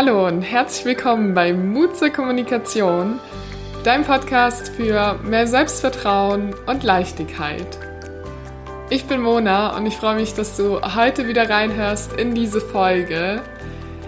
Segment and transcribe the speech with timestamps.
[0.00, 3.18] Hallo und herzlich willkommen bei Mut zur Kommunikation,
[3.82, 7.66] dein Podcast für mehr Selbstvertrauen und Leichtigkeit.
[8.90, 13.42] Ich bin Mona und ich freue mich, dass du heute wieder reinhörst in diese Folge.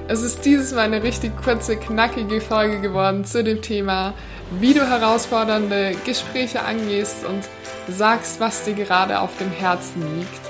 [0.07, 4.15] Es ist dieses Mal eine richtig kurze, knackige Folge geworden zu dem Thema,
[4.61, 7.49] wie du herausfordernde Gespräche angehst und
[7.93, 10.41] sagst, was dir gerade auf dem Herzen liegt.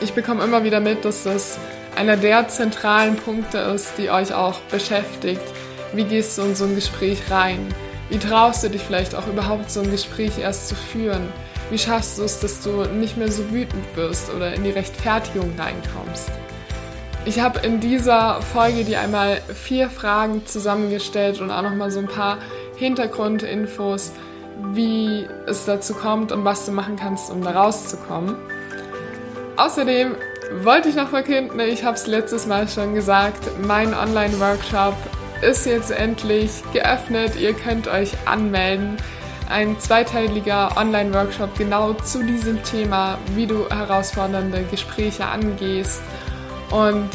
[0.00, 1.58] Ich bekomme immer wieder mit, dass das
[1.98, 5.42] einer der zentralen Punkte ist, die euch auch beschäftigt.
[5.92, 7.66] Wie gehst du in so ein Gespräch rein?
[8.08, 11.28] Wie traust du dich vielleicht auch überhaupt so ein Gespräch erst zu führen?
[11.70, 15.52] Wie schaffst du es, dass du nicht mehr so wütend wirst oder in die Rechtfertigung
[15.58, 16.30] reinkommst?
[17.24, 22.06] Ich habe in dieser Folge dir einmal vier Fragen zusammengestellt und auch nochmal so ein
[22.06, 22.38] paar
[22.76, 24.12] Hintergrundinfos,
[24.72, 28.36] wie es dazu kommt und was du machen kannst, um da rauszukommen.
[29.56, 30.14] Außerdem
[30.62, 34.94] wollte ich noch verkünden, ich habe es letztes Mal schon gesagt, mein Online-Workshop
[35.42, 37.36] ist jetzt endlich geöffnet.
[37.36, 38.96] Ihr könnt euch anmelden.
[39.48, 46.02] Ein zweiteiliger Online-Workshop genau zu diesem Thema, wie du herausfordernde Gespräche angehst.
[46.70, 47.08] Und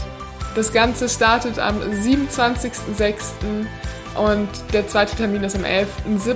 [0.56, 3.66] das Ganze startet am 27.06.
[4.16, 6.36] und der zweite Termin ist am 11.07.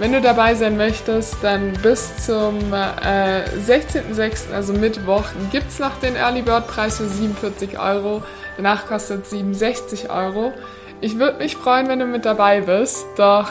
[0.00, 6.00] Wenn du dabei sein möchtest, dann bis zum äh, 16.06., also Mittwoch, gibt es noch
[6.00, 8.22] den Early Bird Preis für 47 Euro.
[8.56, 10.54] Danach kostet es 67 Euro.
[11.02, 13.50] Ich würde mich freuen, wenn du mit dabei bist, doch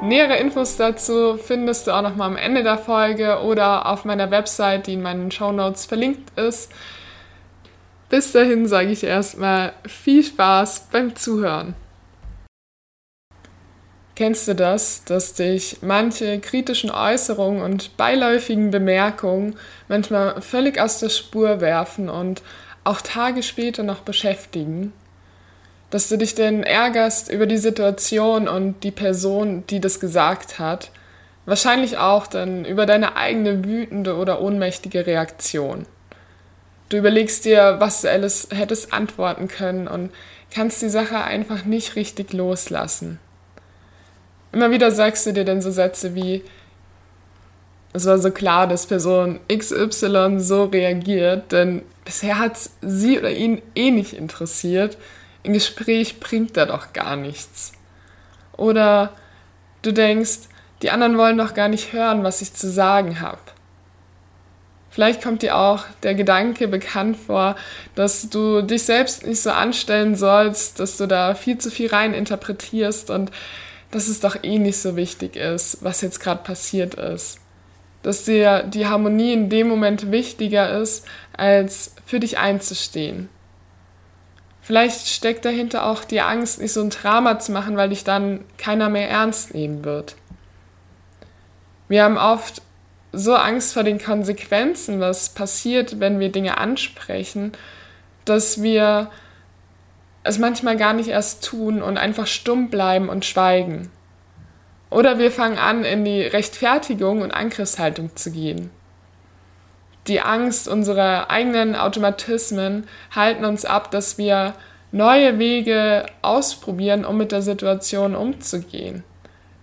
[0.00, 4.86] nähere Infos dazu findest du auch nochmal am Ende der Folge oder auf meiner Website,
[4.86, 6.72] die in meinen Show Notes verlinkt ist.
[8.08, 11.74] Bis dahin sage ich erstmal viel Spaß beim Zuhören.
[14.16, 19.56] Kennst du das, dass dich manche kritischen Äußerungen und beiläufigen Bemerkungen
[19.88, 22.40] manchmal völlig aus der Spur werfen und
[22.82, 24.94] auch Tage später noch beschäftigen?
[25.90, 30.90] Dass du dich denn ärgerst über die Situation und die Person, die das gesagt hat,
[31.44, 35.84] wahrscheinlich auch dann über deine eigene wütende oder ohnmächtige Reaktion.
[36.88, 40.10] Du überlegst dir, was du alles hättest antworten können und
[40.54, 43.18] kannst die Sache einfach nicht richtig loslassen.
[44.56, 46.42] Immer wieder sagst du dir dann so Sätze wie,
[47.92, 53.60] es war so klar, dass Person XY so reagiert, denn bisher hat sie oder ihn
[53.74, 54.96] eh nicht interessiert.
[55.44, 57.72] Ein Gespräch bringt da doch gar nichts.
[58.56, 59.12] Oder
[59.82, 60.48] du denkst,
[60.80, 63.36] die anderen wollen doch gar nicht hören, was ich zu sagen habe.
[64.88, 67.56] Vielleicht kommt dir auch der Gedanke bekannt vor,
[67.94, 72.14] dass du dich selbst nicht so anstellen sollst, dass du da viel zu viel rein
[72.14, 73.30] interpretierst und
[73.90, 77.38] dass es doch eh nicht so wichtig ist, was jetzt gerade passiert ist.
[78.02, 83.28] Dass dir die Harmonie in dem Moment wichtiger ist, als für dich einzustehen.
[84.62, 88.44] Vielleicht steckt dahinter auch die Angst, nicht so ein Drama zu machen, weil dich dann
[88.58, 90.16] keiner mehr ernst nehmen wird.
[91.88, 92.62] Wir haben oft
[93.12, 97.52] so Angst vor den Konsequenzen, was passiert, wenn wir Dinge ansprechen,
[98.24, 99.10] dass wir
[100.26, 103.90] es manchmal gar nicht erst tun und einfach stumm bleiben und schweigen.
[104.90, 108.70] Oder wir fangen an, in die Rechtfertigung und Angriffshaltung zu gehen.
[110.06, 114.54] Die Angst unserer eigenen Automatismen halten uns ab, dass wir
[114.92, 119.02] neue Wege ausprobieren, um mit der Situation umzugehen.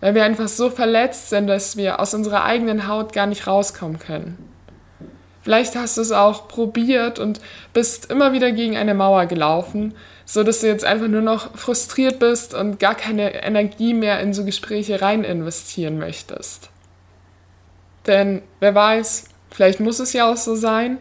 [0.01, 3.99] Weil wir einfach so verletzt sind, dass wir aus unserer eigenen Haut gar nicht rauskommen
[3.99, 4.37] können.
[5.41, 7.39] Vielleicht hast du es auch probiert und
[7.73, 9.93] bist immer wieder gegen eine Mauer gelaufen,
[10.25, 14.33] so dass du jetzt einfach nur noch frustriert bist und gar keine Energie mehr in
[14.33, 16.69] so Gespräche rein investieren möchtest.
[18.07, 20.97] Denn wer weiß, vielleicht muss es ja auch so sein.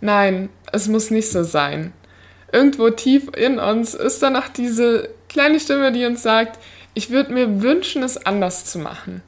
[0.00, 1.92] Nein, es muss nicht so sein.
[2.52, 6.58] Irgendwo tief in uns ist da noch diese kleine Stimme, die uns sagt,
[6.94, 9.22] ich würde mir wünschen, es anders zu machen.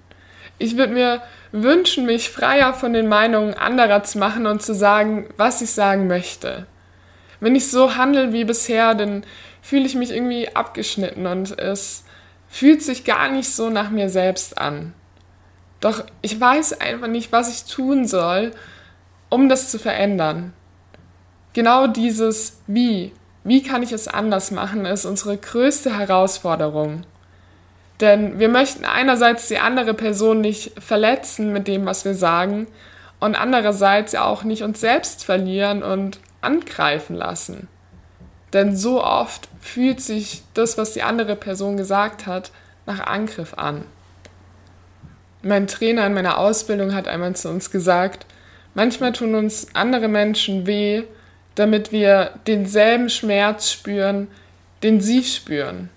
[0.59, 1.23] Ich würde mir
[1.53, 6.07] wünschen, mich freier von den Meinungen anderer zu machen und zu sagen, was ich sagen
[6.07, 6.67] möchte.
[7.41, 9.25] Wenn ich so handle wie bisher, dann
[9.63, 12.05] fühle ich mich irgendwie abgeschnitten und es
[12.49, 14.95] fühlt sich gar nicht so nach mir selbst an.
[15.81, 18.53] Doch ich weiß einfach nicht, was ich tun soll,
[19.29, 20.53] um das zu verändern.
[21.53, 23.13] Genau dieses Wie,
[23.45, 27.03] wie kann ich es anders machen, ist unsere größte Herausforderung.
[28.01, 32.67] Denn wir möchten einerseits die andere Person nicht verletzen mit dem, was wir sagen,
[33.21, 37.69] und andererseits ja auch nicht uns selbst verlieren und angreifen lassen.
[38.53, 42.51] Denn so oft fühlt sich das, was die andere Person gesagt hat,
[42.87, 43.85] nach Angriff an.
[45.43, 48.27] Mein Trainer in meiner Ausbildung hat einmal zu uns gesagt,
[48.75, 51.05] manchmal tun uns andere Menschen weh,
[51.55, 54.29] damit wir denselben Schmerz spüren,
[54.83, 55.91] den sie spüren.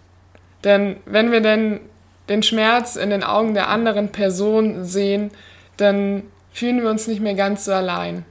[0.64, 1.80] Denn wenn wir denn
[2.30, 5.32] den Schmerz in den Augen der anderen Person sehen,
[5.78, 8.26] dann fühlen wir uns nicht mehr ganz so allein.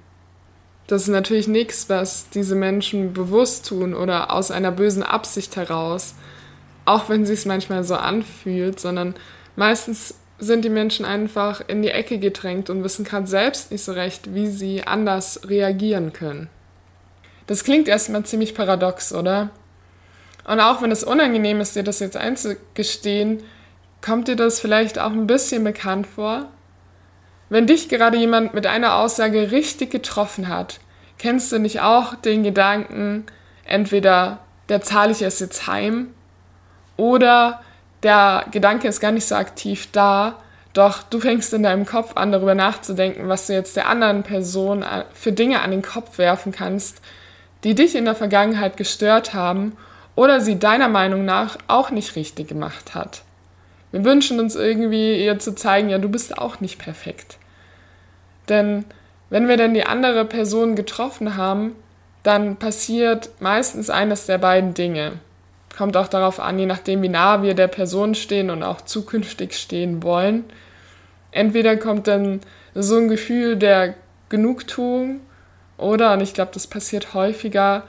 [0.91, 6.17] Das ist natürlich nichts, was diese Menschen bewusst tun oder aus einer bösen Absicht heraus,
[6.85, 9.15] auch wenn sie es manchmal so anfühlt, sondern
[9.55, 13.93] meistens sind die Menschen einfach in die Ecke gedrängt und wissen gerade selbst nicht so
[13.93, 16.49] recht, wie sie anders reagieren können.
[17.47, 19.51] Das klingt erstmal ziemlich paradox, oder?
[20.45, 23.45] Und auch wenn es unangenehm ist, dir das jetzt einzugestehen,
[24.01, 26.49] kommt dir das vielleicht auch ein bisschen bekannt vor?
[27.51, 30.79] Wenn dich gerade jemand mit einer Aussage richtig getroffen hat,
[31.19, 33.27] kennst du nicht auch den Gedanken,
[33.65, 34.39] entweder
[34.69, 36.15] der zahle ich es jetzt heim
[36.97, 37.61] oder
[38.05, 40.37] der Gedanke ist gar nicht so aktiv da,
[40.75, 44.85] doch du fängst in deinem Kopf an, darüber nachzudenken, was du jetzt der anderen Person
[45.13, 47.03] für Dinge an den Kopf werfen kannst,
[47.65, 49.77] die dich in der Vergangenheit gestört haben
[50.15, 53.23] oder sie deiner Meinung nach auch nicht richtig gemacht hat.
[53.91, 57.40] Wir wünschen uns irgendwie ihr zu zeigen, ja, du bist auch nicht perfekt.
[58.51, 58.85] Denn
[59.31, 61.77] wenn wir dann die andere Person getroffen haben,
[62.23, 65.13] dann passiert meistens eines der beiden Dinge.
[65.75, 69.55] Kommt auch darauf an, je nachdem, wie nah wir der Person stehen und auch zukünftig
[69.55, 70.45] stehen wollen.
[71.31, 72.41] Entweder kommt dann
[72.75, 73.95] so ein Gefühl der
[74.29, 75.21] Genugtuung
[75.79, 77.85] oder, und ich glaube, das passiert häufiger,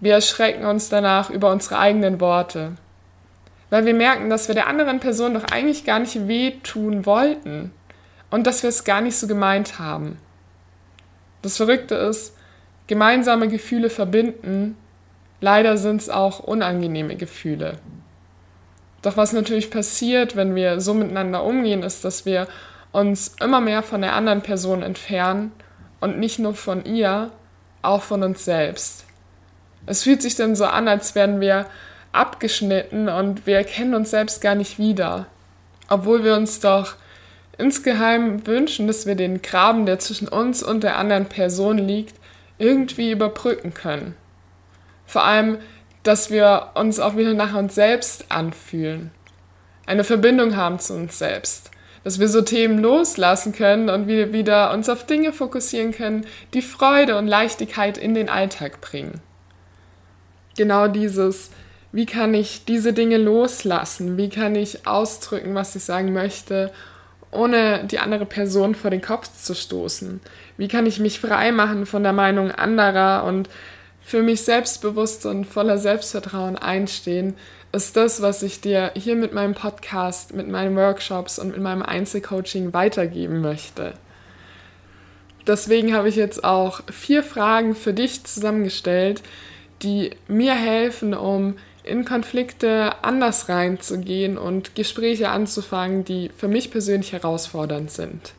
[0.00, 2.72] wir erschrecken uns danach über unsere eigenen Worte.
[3.70, 7.72] Weil wir merken, dass wir der anderen Person doch eigentlich gar nicht wehtun wollten
[8.34, 10.18] und dass wir es gar nicht so gemeint haben.
[11.42, 12.34] Das Verrückte ist,
[12.86, 14.76] gemeinsame Gefühle verbinden
[15.44, 17.74] Leider sind es auch unangenehme Gefühle.
[19.02, 22.48] Doch was natürlich passiert, wenn wir so miteinander umgehen, ist, dass wir
[22.92, 25.52] uns immer mehr von der anderen Person entfernen
[26.00, 27.30] und nicht nur von ihr,
[27.82, 29.04] auch von uns selbst.
[29.84, 31.66] Es fühlt sich dann so an, als wären wir
[32.12, 35.26] abgeschnitten und wir erkennen uns selbst gar nicht wieder,
[35.90, 36.94] obwohl wir uns doch
[37.58, 42.14] insgeheim wünschen, dass wir den Graben, der zwischen uns und der anderen Person liegt,
[42.58, 44.14] irgendwie überbrücken können.
[45.06, 45.58] Vor allem,
[46.02, 49.10] dass wir uns auch wieder nach uns selbst anfühlen.
[49.86, 51.70] Eine Verbindung haben zu uns selbst.
[52.04, 56.60] Dass wir so Themen loslassen können und wir wieder uns auf Dinge fokussieren können, die
[56.60, 59.22] Freude und Leichtigkeit in den Alltag bringen.
[60.56, 61.50] Genau dieses,
[61.92, 64.18] wie kann ich diese Dinge loslassen?
[64.18, 66.72] Wie kann ich ausdrücken, was ich sagen möchte,
[67.34, 70.20] ohne die andere Person vor den Kopf zu stoßen?
[70.56, 73.48] Wie kann ich mich frei machen von der Meinung anderer und
[74.00, 77.34] für mich selbstbewusst und voller Selbstvertrauen einstehen,
[77.72, 81.82] ist das, was ich dir hier mit meinem Podcast, mit meinen Workshops und mit meinem
[81.82, 83.94] Einzelcoaching weitergeben möchte.
[85.46, 89.22] Deswegen habe ich jetzt auch vier Fragen für dich zusammengestellt,
[89.82, 97.12] die mir helfen, um in Konflikte anders reinzugehen und Gespräche anzufangen, die für mich persönlich
[97.12, 98.32] herausfordernd sind.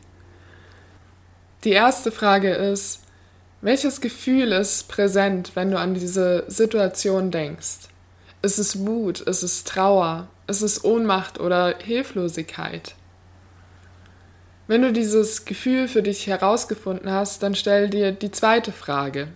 [1.64, 3.02] Die erste Frage ist,
[3.60, 7.88] welches Gefühl ist präsent, wenn du an diese Situation denkst?
[8.42, 9.20] Ist es Wut?
[9.20, 10.28] Ist es Trauer?
[10.46, 12.94] Ist es Ohnmacht oder Hilflosigkeit?
[14.68, 19.28] Wenn du dieses Gefühl für dich herausgefunden hast, dann stell dir die zweite Frage.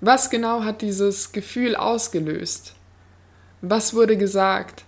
[0.00, 2.75] Was genau hat dieses Gefühl ausgelöst?
[3.60, 4.84] Was wurde gesagt?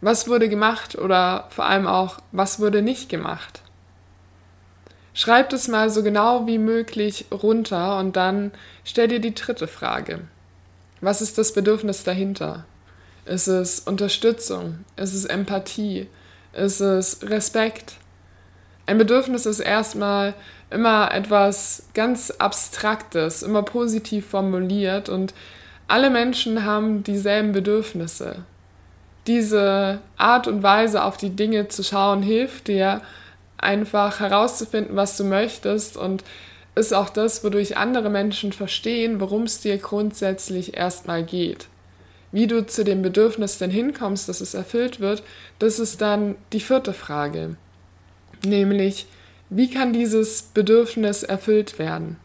[0.00, 3.62] Was wurde gemacht oder vor allem auch, was wurde nicht gemacht?
[5.14, 8.50] Schreib es mal so genau wie möglich runter und dann
[8.84, 10.20] stell dir die dritte Frage.
[11.00, 12.64] Was ist das Bedürfnis dahinter?
[13.24, 14.84] Ist es Unterstützung?
[14.96, 16.08] Ist es Empathie?
[16.52, 17.94] Ist es Respekt?
[18.86, 20.34] Ein Bedürfnis ist erstmal
[20.70, 25.32] immer etwas ganz Abstraktes, immer positiv formuliert und
[25.88, 28.44] alle Menschen haben dieselben Bedürfnisse.
[29.26, 33.00] Diese Art und Weise auf die Dinge zu schauen hilft dir,
[33.56, 36.24] einfach herauszufinden, was du möchtest und
[36.74, 41.68] ist auch das, wodurch andere Menschen verstehen, worum es dir grundsätzlich erstmal geht.
[42.32, 45.22] Wie du zu dem Bedürfnis denn hinkommst, dass es erfüllt wird,
[45.60, 47.56] das ist dann die vierte Frage.
[48.44, 49.06] Nämlich,
[49.50, 52.16] wie kann dieses Bedürfnis erfüllt werden?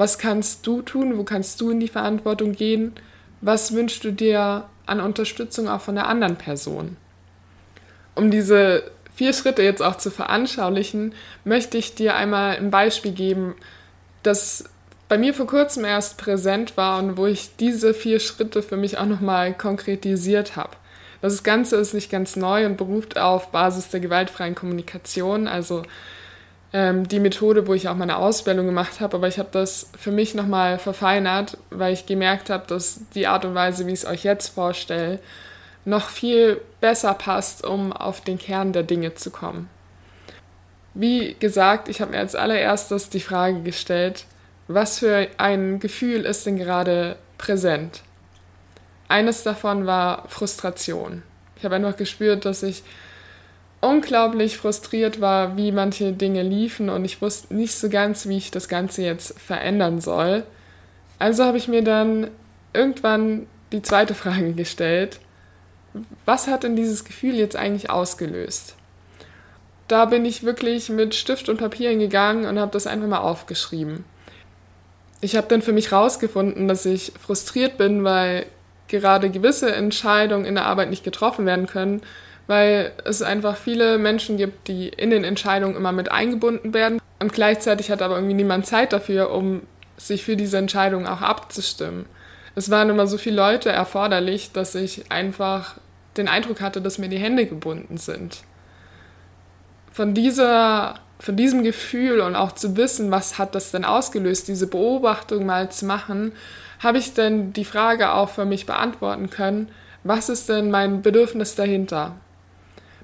[0.00, 1.18] Was kannst du tun?
[1.18, 2.94] Wo kannst du in die Verantwortung gehen?
[3.42, 6.96] Was wünschst du dir an Unterstützung auch von der anderen Person?
[8.14, 8.82] Um diese
[9.14, 11.14] vier Schritte jetzt auch zu veranschaulichen,
[11.44, 13.56] möchte ich dir einmal ein Beispiel geben,
[14.22, 14.64] das
[15.10, 18.96] bei mir vor kurzem erst präsent war und wo ich diese vier Schritte für mich
[18.96, 20.78] auch nochmal konkretisiert habe.
[21.20, 25.46] Das Ganze ist nicht ganz neu und beruft auf Basis der gewaltfreien Kommunikation.
[25.46, 25.82] Also
[26.72, 30.12] ähm, die Methode, wo ich auch meine Ausbildung gemacht habe, aber ich habe das für
[30.12, 34.06] mich nochmal verfeinert, weil ich gemerkt habe, dass die Art und Weise, wie ich es
[34.06, 35.18] euch jetzt vorstelle,
[35.84, 39.68] noch viel besser passt, um auf den Kern der Dinge zu kommen.
[40.94, 44.26] Wie gesagt, ich habe mir als allererstes die Frage gestellt,
[44.68, 48.02] was für ein Gefühl ist denn gerade präsent?
[49.08, 51.22] Eines davon war Frustration.
[51.56, 52.84] Ich habe einfach gespürt, dass ich
[53.80, 58.50] unglaublich frustriert war, wie manche Dinge liefen und ich wusste nicht so ganz, wie ich
[58.50, 60.44] das Ganze jetzt verändern soll.
[61.18, 62.28] Also habe ich mir dann
[62.72, 65.20] irgendwann die zweite Frage gestellt,
[66.24, 68.76] was hat denn dieses Gefühl jetzt eigentlich ausgelöst?
[69.88, 74.04] Da bin ich wirklich mit Stift und Papier hingegangen und habe das einfach mal aufgeschrieben.
[75.20, 78.46] Ich habe dann für mich herausgefunden, dass ich frustriert bin, weil
[78.86, 82.02] gerade gewisse Entscheidungen in der Arbeit nicht getroffen werden können,
[82.50, 87.32] weil es einfach viele Menschen gibt, die in den Entscheidungen immer mit eingebunden werden und
[87.32, 89.62] gleichzeitig hat aber irgendwie niemand Zeit dafür, um
[89.96, 92.06] sich für diese Entscheidungen auch abzustimmen.
[92.56, 95.76] Es waren immer so viele Leute erforderlich, dass ich einfach
[96.16, 98.38] den Eindruck hatte, dass mir die Hände gebunden sind.
[99.92, 104.66] Von dieser von diesem Gefühl und auch zu wissen, was hat das denn ausgelöst, diese
[104.66, 106.32] Beobachtung mal zu machen,
[106.80, 109.68] habe ich denn die Frage auch für mich beantworten können,
[110.02, 112.16] was ist denn mein Bedürfnis dahinter?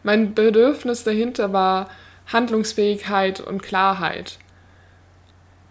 [0.07, 1.91] Mein Bedürfnis dahinter war
[2.29, 4.39] Handlungsfähigkeit und Klarheit.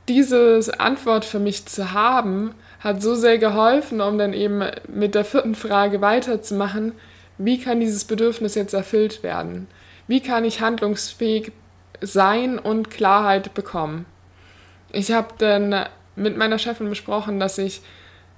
[0.10, 5.24] Diese Antwort für mich zu haben, hat so sehr geholfen, um dann eben mit der
[5.24, 6.92] vierten Frage weiterzumachen,
[7.38, 9.68] wie kann dieses Bedürfnis jetzt erfüllt werden?
[10.06, 11.54] Wie kann ich handlungsfähig
[12.02, 14.06] sein und Klarheit bekommen?
[14.92, 15.86] Ich habe dann
[16.18, 17.82] mit meiner Chefin besprochen, dass ich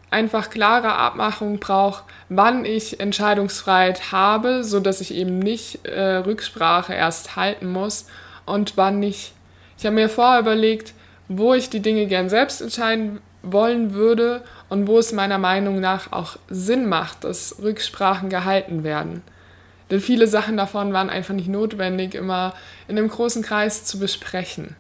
[0.09, 6.93] einfach klare Abmachungen brauche, wann ich Entscheidungsfreiheit habe, so dass ich eben nicht äh, Rücksprache
[6.93, 8.07] erst halten muss
[8.45, 9.33] und wann nicht.
[9.77, 10.93] Ich habe mir vorher überlegt,
[11.27, 16.11] wo ich die Dinge gern selbst entscheiden wollen würde und wo es meiner Meinung nach
[16.11, 19.21] auch Sinn macht, dass Rücksprachen gehalten werden.
[19.89, 22.53] Denn viele Sachen davon waren einfach nicht notwendig, immer
[22.87, 24.75] in einem großen Kreis zu besprechen.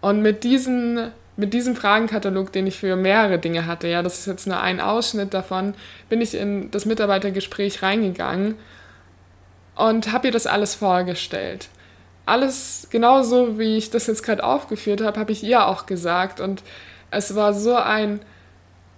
[0.00, 4.26] Und mit diesen mit diesem Fragenkatalog, den ich für mehrere Dinge hatte, ja, das ist
[4.26, 5.74] jetzt nur ein Ausschnitt davon,
[6.08, 8.54] bin ich in das Mitarbeitergespräch reingegangen
[9.74, 11.68] und habe ihr das alles vorgestellt.
[12.24, 16.62] Alles genauso, wie ich das jetzt gerade aufgeführt habe, habe ich ihr auch gesagt und
[17.10, 18.20] es war so ein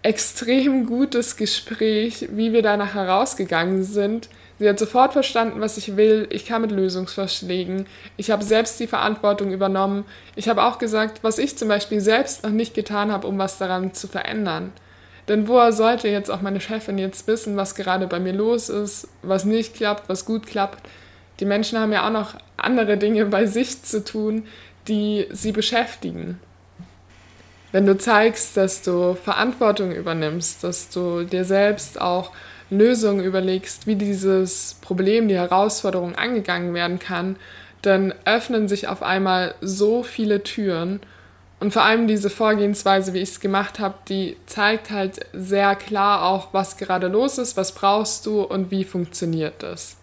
[0.03, 4.29] extrem gutes Gespräch, wie wir danach herausgegangen sind,
[4.59, 6.27] Sie hat sofort verstanden, was ich will.
[6.31, 7.87] Ich kam mit Lösungsvorschlägen.
[8.17, 10.05] Ich habe selbst die Verantwortung übernommen.
[10.35, 13.59] Ich habe auch gesagt, was ich zum Beispiel selbst noch nicht getan habe, um was
[13.59, 14.73] daran zu verändern.
[15.29, 19.09] Denn woher sollte jetzt auch meine Chefin jetzt wissen, was gerade bei mir los ist,
[19.23, 20.89] was nicht klappt, was gut klappt?
[21.39, 24.47] Die Menschen haben ja auch noch andere Dinge bei sich zu tun,
[24.89, 26.41] die sie beschäftigen.
[27.71, 32.33] Wenn du zeigst, dass du Verantwortung übernimmst, dass du dir selbst auch
[32.71, 37.37] Lösungen überlegst, wie dieses Problem, die Herausforderung angegangen werden kann,
[37.83, 41.01] dann öffnen sich auf einmal so viele Türen.
[41.61, 46.25] Und vor allem diese Vorgehensweise, wie ich es gemacht habe, die zeigt halt sehr klar
[46.25, 49.97] auch, was gerade los ist, was brauchst du und wie funktioniert das.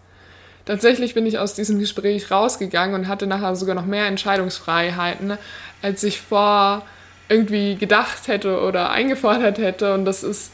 [0.66, 5.38] Tatsächlich bin ich aus diesem Gespräch rausgegangen und hatte nachher sogar noch mehr Entscheidungsfreiheiten,
[5.80, 6.82] als ich vor
[7.28, 9.94] irgendwie gedacht hätte oder eingefordert hätte.
[9.94, 10.52] Und das ist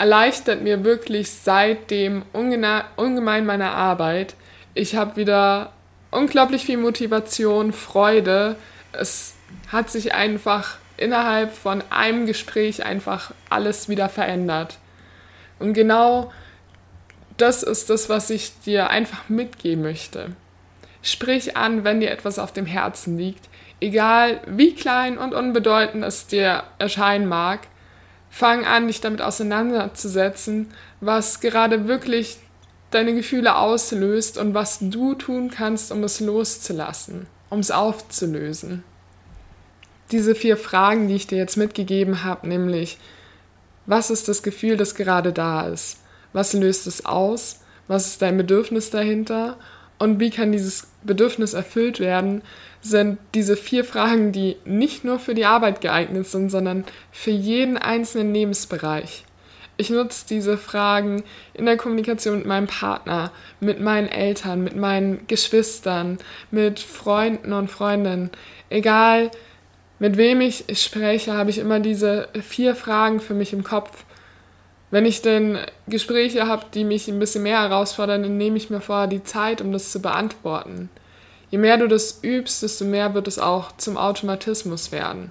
[0.00, 4.34] erleichtert mir wirklich seitdem ungemein meine Arbeit.
[4.72, 5.74] Ich habe wieder
[6.10, 8.56] unglaublich viel Motivation, Freude.
[8.92, 9.34] Es
[9.68, 14.78] hat sich einfach innerhalb von einem Gespräch einfach alles wieder verändert.
[15.58, 16.32] Und genau
[17.36, 20.30] das ist das, was ich dir einfach mitgeben möchte.
[21.02, 23.50] Sprich an, wenn dir etwas auf dem Herzen liegt,
[23.82, 27.60] egal wie klein und unbedeutend es dir erscheinen mag.
[28.30, 30.68] Fang an, dich damit auseinanderzusetzen,
[31.00, 32.38] was gerade wirklich
[32.90, 38.84] deine Gefühle auslöst und was du tun kannst, um es loszulassen, um es aufzulösen.
[40.10, 42.98] Diese vier Fragen, die ich dir jetzt mitgegeben habe, nämlich,
[43.86, 45.98] was ist das Gefühl, das gerade da ist?
[46.32, 47.60] Was löst es aus?
[47.88, 49.56] Was ist dein Bedürfnis dahinter?
[50.00, 52.40] Und wie kann dieses Bedürfnis erfüllt werden,
[52.80, 57.76] sind diese vier Fragen, die nicht nur für die Arbeit geeignet sind, sondern für jeden
[57.76, 59.24] einzelnen Lebensbereich.
[59.76, 63.30] Ich nutze diese Fragen in der Kommunikation mit meinem Partner,
[63.60, 66.16] mit meinen Eltern, mit meinen Geschwistern,
[66.50, 68.30] mit Freunden und Freundinnen.
[68.70, 69.30] Egal
[69.98, 74.04] mit wem ich spreche, habe ich immer diese vier Fragen für mich im Kopf.
[74.90, 78.80] Wenn ich denn Gespräche habe, die mich ein bisschen mehr herausfordern, dann nehme ich mir
[78.80, 80.90] vorher die Zeit, um das zu beantworten
[81.50, 85.30] je mehr du das übst, desto mehr wird es auch zum Automatismus werden.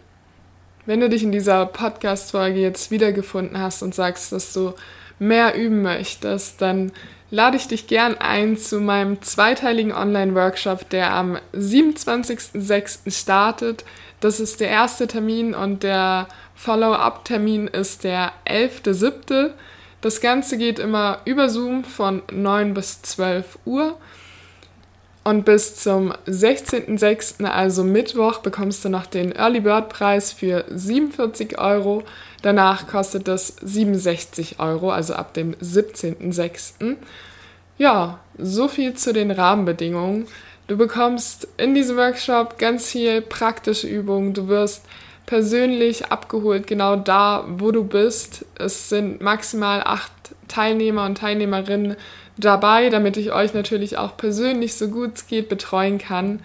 [0.85, 4.73] Wenn du dich in dieser Podcast-Folge jetzt wiedergefunden hast und sagst, dass du
[5.17, 6.91] mehr üben möchtest, dann
[7.31, 13.11] lade ich dich gern ein zu meinem zweiteiligen Online-Workshop, der am 27.06.
[13.11, 13.85] startet.
[14.19, 19.51] Das ist der erste Termin und der Follow-up-Termin ist der 11.07.
[20.01, 23.97] Das Ganze geht immer über Zoom von 9 bis 12 Uhr.
[25.23, 31.59] Und bis zum 16.06., also Mittwoch, bekommst du noch den Early Bird Preis für 47
[31.59, 32.03] Euro.
[32.41, 36.95] Danach kostet das 67 Euro, also ab dem 17.06.
[37.77, 40.27] Ja, so viel zu den Rahmenbedingungen.
[40.67, 44.33] Du bekommst in diesem Workshop ganz viel praktische Übungen.
[44.33, 44.85] Du wirst
[45.25, 48.45] persönlich abgeholt, genau da, wo du bist.
[48.57, 50.11] Es sind maximal acht
[50.49, 51.95] Teilnehmer und Teilnehmerinnen
[52.37, 56.41] dabei, damit ich euch natürlich auch persönlich so gut es geht betreuen kann.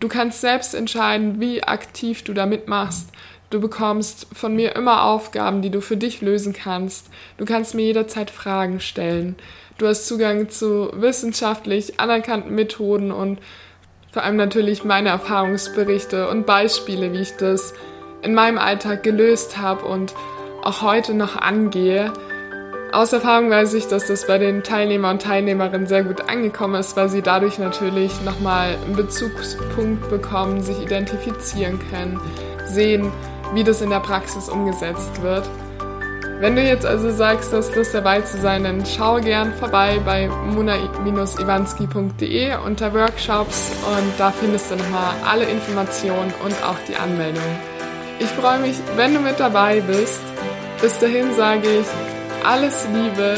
[0.00, 3.10] Du kannst selbst entscheiden, wie aktiv du da mitmachst.
[3.50, 7.08] Du bekommst von mir immer Aufgaben, die du für dich lösen kannst.
[7.38, 9.36] Du kannst mir jederzeit Fragen stellen.
[9.78, 13.38] Du hast Zugang zu wissenschaftlich anerkannten Methoden und
[14.10, 17.74] vor allem natürlich meine Erfahrungsberichte und Beispiele, wie ich das
[18.22, 20.14] in meinem Alltag gelöst habe und
[20.62, 22.12] auch heute noch angehe.
[22.92, 26.96] Aus Erfahrung weiß ich, dass das bei den Teilnehmer und Teilnehmerinnen sehr gut angekommen ist,
[26.96, 32.20] weil sie dadurch natürlich nochmal einen Bezugspunkt bekommen, sich identifizieren können,
[32.64, 33.12] sehen,
[33.54, 35.42] wie das in der Praxis umgesetzt wird.
[36.38, 40.28] Wenn du jetzt also sagst, du hast dabei zu sein, dann schau gern vorbei bei
[40.28, 47.42] muna-iwanski.de unter Workshops und da findest du nochmal alle Informationen und auch die Anmeldung.
[48.20, 50.22] Ich freue mich, wenn du mit dabei bist.
[50.80, 51.86] Bis dahin sage ich
[52.46, 53.36] alles Liebe,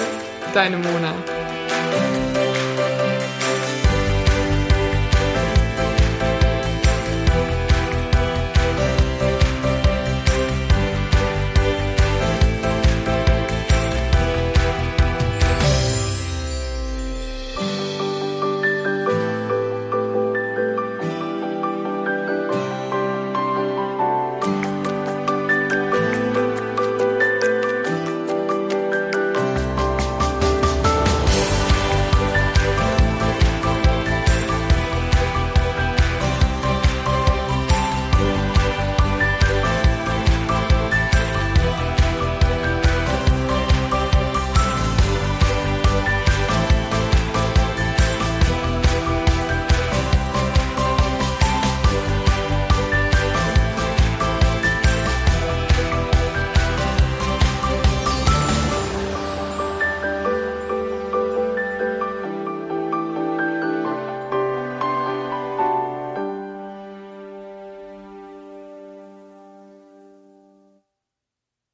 [0.52, 1.37] deine Mona.